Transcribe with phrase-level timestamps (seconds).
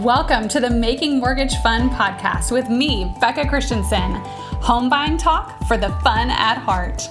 [0.00, 4.14] Welcome to the Making Mortgage Fun podcast with me, Becca Christensen.
[4.62, 7.10] Home buying talk for the fun at heart.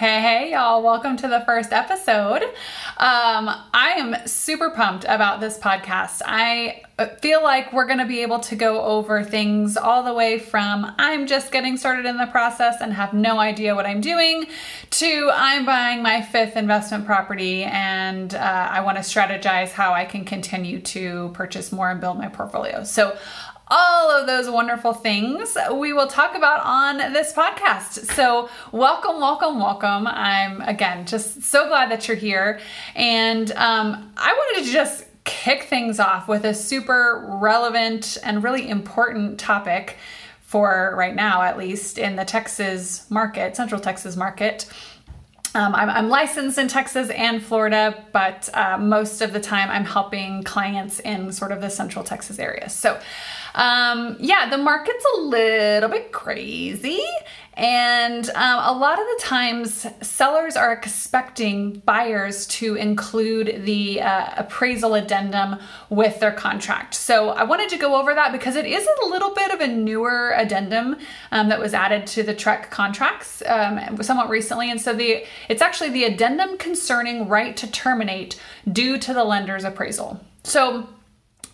[0.00, 0.82] Hey, hey, y'all.
[0.82, 2.42] Welcome to the first episode.
[2.42, 6.22] Um, I am super pumped about this podcast.
[6.24, 6.84] I
[7.20, 10.90] feel like we're going to be able to go over things all the way from
[10.98, 14.46] I'm just getting started in the process and have no idea what I'm doing
[14.90, 20.04] to I'm buying my fifth investment property and uh, I want to strategize how I
[20.04, 22.84] can continue to purchase more and build my portfolio.
[22.84, 23.16] So,
[23.70, 28.12] all of those wonderful things we will talk about on this podcast.
[28.14, 30.06] So, welcome, welcome, welcome.
[30.08, 32.60] I'm again just so glad that you're here.
[32.96, 38.68] And um, I wanted to just kick things off with a super relevant and really
[38.68, 39.96] important topic
[40.40, 44.66] for right now, at least in the Texas market, Central Texas market.
[45.54, 49.84] Um, I'm, I'm, licensed in Texas and Florida, but uh, most of the time I'm
[49.84, 52.68] helping clients in sort of the Central Texas area.
[52.68, 53.00] So,
[53.60, 57.02] um, yeah, the market's a little bit crazy.
[57.54, 64.30] And um, a lot of the times, sellers are expecting buyers to include the uh,
[64.38, 65.58] appraisal addendum
[65.90, 66.94] with their contract.
[66.94, 69.66] So I wanted to go over that because it is a little bit of a
[69.66, 70.96] newer addendum
[71.30, 74.70] um, that was added to the TREC contracts um, somewhat recently.
[74.70, 78.40] And so the it's actually the addendum concerning right to terminate
[78.72, 80.24] due to the lender's appraisal.
[80.44, 80.88] So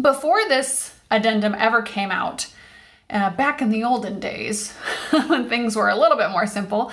[0.00, 2.48] before this addendum ever came out,
[3.10, 4.72] uh, back in the olden days
[5.26, 6.90] when things were a little bit more simple,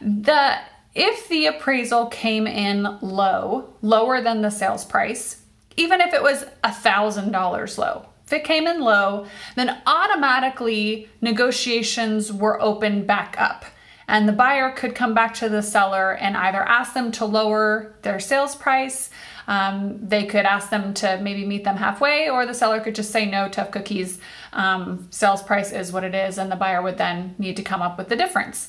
[0.00, 0.58] the
[0.94, 5.42] if the appraisal came in low, lower than the sales price,
[5.76, 11.08] even if it was a thousand dollars low, if it came in low, then automatically
[11.20, 13.64] negotiations were opened back up.
[14.06, 17.94] And the buyer could come back to the seller and either ask them to lower
[18.02, 19.08] their sales price
[19.46, 23.10] um, they could ask them to maybe meet them halfway, or the seller could just
[23.10, 24.18] say no, tough cookies.
[24.52, 27.82] Um, sales price is what it is, and the buyer would then need to come
[27.82, 28.68] up with the difference.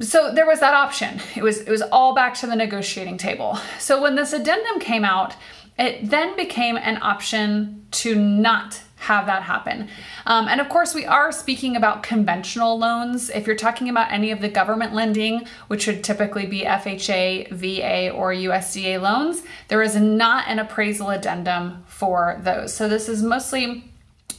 [0.00, 1.20] So there was that option.
[1.34, 3.58] It was it was all back to the negotiating table.
[3.78, 5.34] So when this addendum came out,
[5.78, 9.88] it then became an option to not have that happen.
[10.24, 13.30] Um, and of course, we are speaking about conventional loans.
[13.30, 18.10] If you're talking about any of the government lending, which would typically be FHA, VA,
[18.10, 22.72] or USDA loans, there is not an appraisal addendum for those.
[22.74, 23.84] So this is mostly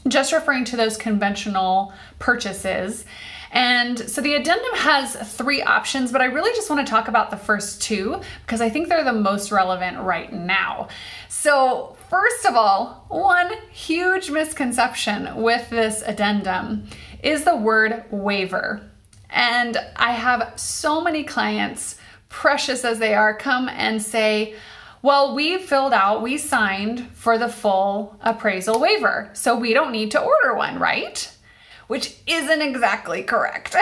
[0.07, 3.05] just referring to those conventional purchases.
[3.51, 7.31] And so the addendum has three options, but I really just want to talk about
[7.31, 10.89] the first two because I think they're the most relevant right now.
[11.29, 16.87] So, first of all, one huge misconception with this addendum
[17.23, 18.81] is the word waiver.
[19.29, 21.97] And I have so many clients,
[22.29, 24.55] precious as they are, come and say,
[25.01, 30.11] well, we filled out, we signed for the full appraisal waiver, so we don't need
[30.11, 31.31] to order one, right?
[31.87, 33.75] Which isn't exactly correct.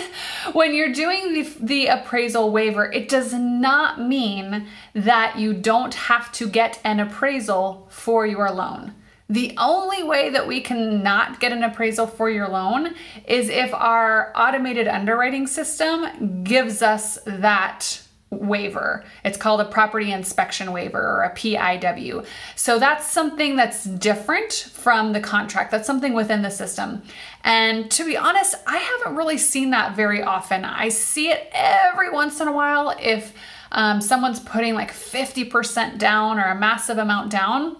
[0.52, 6.32] when you're doing the, the appraisal waiver, it does not mean that you don't have
[6.32, 8.94] to get an appraisal for your loan.
[9.30, 12.94] The only way that we can not get an appraisal for your loan
[13.26, 19.04] is if our automated underwriting system gives us that waiver.
[19.24, 22.26] It's called a property inspection waiver or a PIW.
[22.56, 25.70] So that's something that's different from the contract.
[25.70, 27.02] That's something within the system.
[27.44, 30.64] And to be honest, I haven't really seen that very often.
[30.64, 33.32] I see it every once in a while if
[33.72, 37.76] um, someone's putting like 50% down or a massive amount down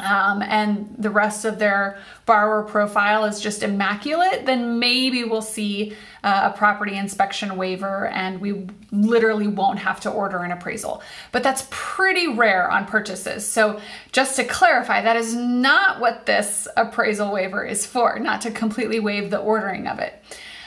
[0.00, 5.94] um, and the rest of their borrower profile is just immaculate, then maybe we'll see
[6.24, 11.00] uh, a property inspection waiver and we literally won't have to order an appraisal.
[11.30, 13.46] But that's pretty rare on purchases.
[13.46, 18.50] So, just to clarify, that is not what this appraisal waiver is for, not to
[18.50, 20.20] completely waive the ordering of it.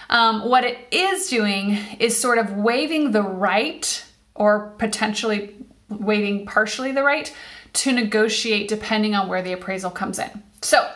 [0.10, 5.54] Um, what it is doing is sort of waiving the right or potentially
[5.90, 7.34] waiving partially the right
[7.78, 10.44] to negotiate depending on where the appraisal comes in.
[10.62, 10.90] So,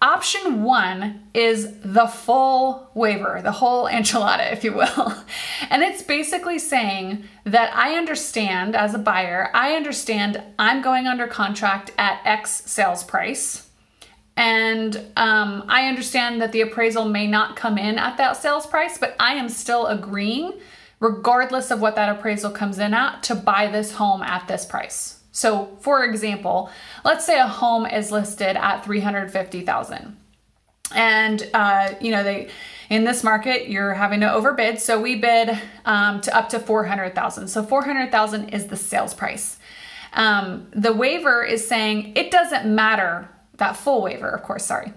[0.00, 5.14] option one is the full waiver, the whole enchilada, if you will.
[5.70, 11.26] And it's basically saying that I understand as a buyer, I understand I'm going under
[11.26, 13.68] contract at X sales price.
[14.36, 18.98] And um, I understand that the appraisal may not come in at that sales price,
[18.98, 20.60] but I am still agreeing,
[21.00, 25.13] regardless of what that appraisal comes in at, to buy this home at this price.
[25.34, 26.70] So, for example,
[27.04, 30.16] let's say a home is listed at 350,000.
[30.94, 32.50] And, uh, you know, they,
[32.88, 34.80] in this market, you're having to overbid.
[34.80, 37.48] So we bid um, to up to 400,000.
[37.48, 39.58] So 400,000 is the sales price.
[40.12, 44.92] Um, the waiver is saying it doesn't matter, that full waiver, of course, sorry.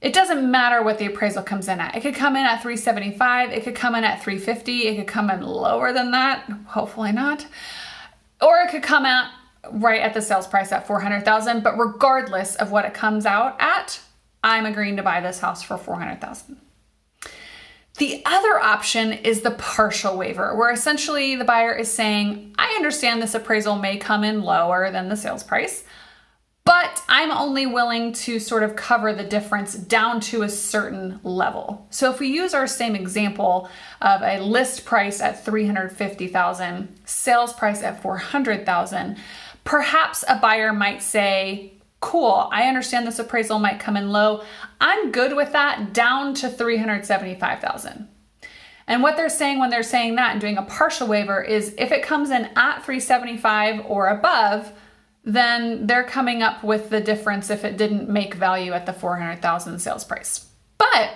[0.00, 1.94] It doesn't matter what the appraisal comes in at.
[1.94, 5.28] It could come in at 375, it could come in at 350, it could come
[5.28, 7.46] in lower than that, hopefully not.
[8.40, 9.30] Or it could come out
[9.72, 14.00] right at the sales price at 400,000, but regardless of what it comes out at,
[14.42, 16.60] I'm agreeing to buy this house for 400,000.
[17.98, 23.22] The other option is the partial waiver, where essentially the buyer is saying, I understand
[23.22, 25.84] this appraisal may come in lower than the sales price,
[26.64, 31.86] but I'm only willing to sort of cover the difference down to a certain level.
[31.90, 33.68] So if we use our same example
[34.00, 39.18] of a list price at 350,000, sales price at 400,000,
[39.64, 44.44] perhaps a buyer might say, cool, I understand this appraisal might come in low.
[44.80, 48.08] I'm good with that down to 375,000.
[48.86, 51.90] And what they're saying when they're saying that and doing a partial waiver is if
[51.90, 54.70] it comes in at 375 or above,
[55.24, 59.78] then they're coming up with the difference if it didn't make value at the 400,000
[59.78, 60.50] sales price.
[60.76, 61.12] But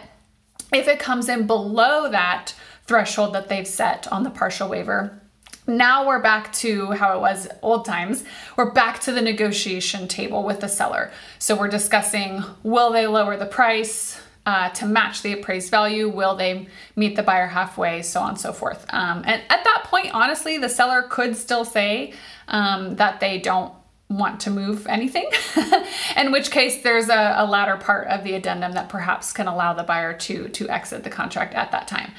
[0.72, 2.54] if it comes in below that
[2.86, 5.20] threshold that they've set on the partial waiver,
[5.68, 8.24] now we're back to how it was old times.
[8.56, 11.12] We're back to the negotiation table with the seller.
[11.38, 16.08] So we're discussing will they lower the price uh, to match the appraised value?
[16.08, 18.00] Will they meet the buyer halfway?
[18.00, 18.86] So on and so forth.
[18.88, 22.14] Um, and at that point, honestly, the seller could still say
[22.48, 23.74] um, that they don't
[24.08, 25.30] want to move anything,
[26.16, 29.74] in which case there's a, a latter part of the addendum that perhaps can allow
[29.74, 32.12] the buyer to to exit the contract at that time.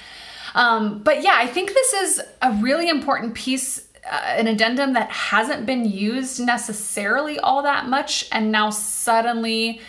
[0.55, 5.09] Um, but yeah, I think this is a really important piece, uh, an addendum that
[5.09, 9.81] hasn't been used necessarily all that much, and now suddenly.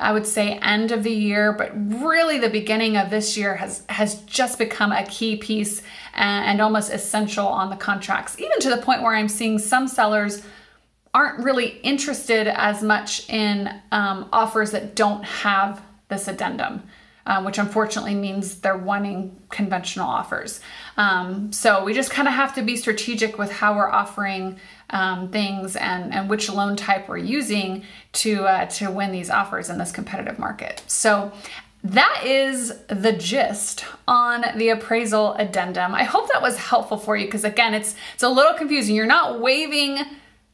[0.00, 3.82] I would say end of the year, but really the beginning of this year has
[3.88, 5.82] has just become a key piece
[6.14, 9.88] and, and almost essential on the contracts, even to the point where I'm seeing some
[9.88, 10.42] sellers
[11.14, 16.82] aren't really interested as much in um, offers that don't have this addendum
[17.28, 20.60] um, which unfortunately means they're wanting conventional offers.
[20.96, 24.58] Um, so we just kind of have to be strategic with how we're offering
[24.90, 27.84] um, things and, and which loan type we're using
[28.14, 30.82] to, uh, to win these offers in this competitive market.
[30.86, 31.30] So
[31.84, 35.94] that is the gist on the appraisal addendum.
[35.94, 38.96] I hope that was helpful for you because again, it's it's a little confusing.
[38.96, 40.00] You're not waiving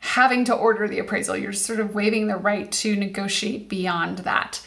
[0.00, 1.34] having to order the appraisal.
[1.34, 4.60] You're sort of waiving the right to negotiate beyond that.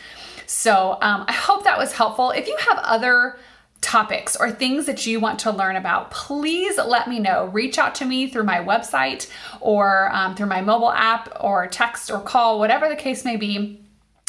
[0.47, 2.31] So um, I hope that was helpful.
[2.31, 3.37] If you have other
[3.81, 7.45] topics or things that you want to learn about, please let me know.
[7.45, 9.29] Reach out to me through my website
[9.59, 13.81] or um, through my mobile app or text or call, whatever the case may be.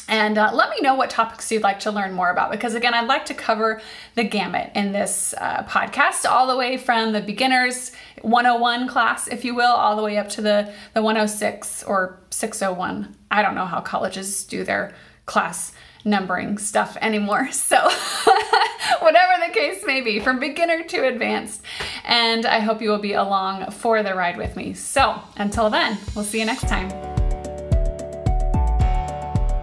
[0.09, 2.95] And uh, let me know what topics you'd like to learn more about because, again,
[2.95, 3.81] I'd like to cover
[4.15, 7.93] the gamut in this uh, podcast, all the way from the beginners
[8.23, 13.15] 101 class, if you will, all the way up to the, the 106 or 601.
[13.31, 14.95] I don't know how colleges do their
[15.27, 15.73] class
[16.05, 17.49] numbering stuff anymore.
[17.69, 17.77] So,
[19.01, 21.61] whatever the case may be, from beginner to advanced.
[22.05, 24.73] And I hope you will be along for the ride with me.
[24.73, 26.89] So, until then, we'll see you next time.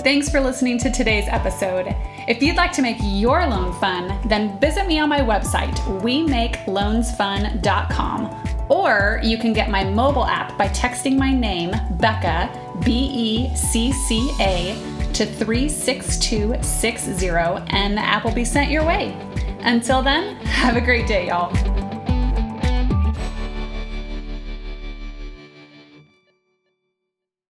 [0.05, 1.87] Thanks for listening to today's episode.
[2.27, 8.67] If you'd like to make your loan fun, then visit me on my website, wemakeloansfun.com.
[8.69, 12.51] Or you can get my mobile app by texting my name, Becca,
[12.83, 14.75] B E C C A,
[15.15, 17.29] to 36260
[17.73, 19.15] and the app will be sent your way.
[19.61, 21.74] Until then, have a great day, y'all.